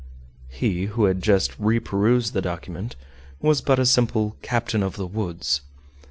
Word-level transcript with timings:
He 0.49 0.85
who 0.85 1.03
had 1.03 1.21
just 1.21 1.55
reperused 1.61 2.31
the 2.31 2.41
document 2.41 2.95
was 3.39 3.61
but 3.61 3.77
a 3.77 3.85
simple 3.85 4.35
"captain 4.41 4.81
of 4.81 4.95
the 4.95 5.05
woods." 5.05 5.61